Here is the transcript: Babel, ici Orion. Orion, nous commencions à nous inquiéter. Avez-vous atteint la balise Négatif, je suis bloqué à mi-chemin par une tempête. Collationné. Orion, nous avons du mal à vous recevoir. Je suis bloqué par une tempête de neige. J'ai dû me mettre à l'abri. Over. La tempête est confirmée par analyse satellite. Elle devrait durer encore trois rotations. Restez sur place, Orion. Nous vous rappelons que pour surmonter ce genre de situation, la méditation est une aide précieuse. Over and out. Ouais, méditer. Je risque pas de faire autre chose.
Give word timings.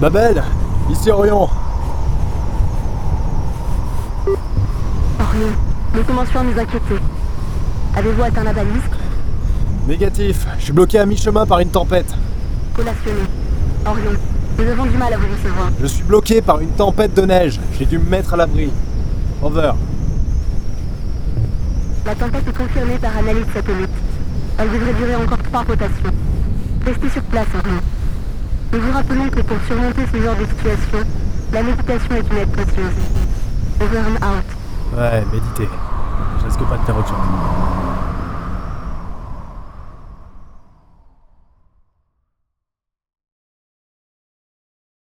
Babel, 0.00 0.40
ici 0.90 1.10
Orion. 1.10 1.48
Orion, 5.18 5.48
nous 5.92 6.04
commencions 6.04 6.38
à 6.38 6.44
nous 6.44 6.52
inquiéter. 6.58 7.02
Avez-vous 7.96 8.22
atteint 8.22 8.44
la 8.44 8.52
balise 8.52 8.82
Négatif, 9.88 10.46
je 10.58 10.64
suis 10.64 10.72
bloqué 10.72 11.00
à 11.00 11.06
mi-chemin 11.06 11.46
par 11.46 11.58
une 11.58 11.70
tempête. 11.70 12.14
Collationné. 12.76 13.22
Orion, 13.86 14.12
nous 14.58 14.68
avons 14.68 14.86
du 14.86 14.96
mal 14.96 15.12
à 15.14 15.16
vous 15.16 15.26
recevoir. 15.32 15.70
Je 15.80 15.86
suis 15.86 16.04
bloqué 16.04 16.42
par 16.42 16.60
une 16.60 16.70
tempête 16.70 17.14
de 17.14 17.22
neige. 17.22 17.58
J'ai 17.76 17.86
dû 17.86 17.98
me 17.98 18.08
mettre 18.08 18.34
à 18.34 18.36
l'abri. 18.36 18.70
Over. 19.42 19.72
La 22.06 22.14
tempête 22.14 22.46
est 22.46 22.56
confirmée 22.56 22.98
par 22.98 23.16
analyse 23.16 23.46
satellite. 23.52 23.90
Elle 24.58 24.70
devrait 24.70 24.94
durer 24.94 25.16
encore 25.16 25.42
trois 25.42 25.62
rotations. 25.62 26.12
Restez 26.86 27.08
sur 27.08 27.22
place, 27.22 27.48
Orion. 27.64 27.80
Nous 28.70 28.80
vous 28.80 28.92
rappelons 28.92 29.28
que 29.30 29.40
pour 29.40 29.56
surmonter 29.66 30.02
ce 30.12 30.20
genre 30.20 30.36
de 30.36 30.44
situation, 30.44 30.98
la 31.52 31.62
méditation 31.62 32.14
est 32.16 32.30
une 32.30 32.36
aide 32.36 32.52
précieuse. 32.52 32.92
Over 33.80 33.98
and 33.98 34.26
out. 34.26 34.44
Ouais, 34.94 35.24
méditer. 35.32 35.68
Je 36.40 36.44
risque 36.44 36.60
pas 36.60 36.76
de 36.76 36.82
faire 36.82 36.98
autre 36.98 37.08
chose. 37.08 37.16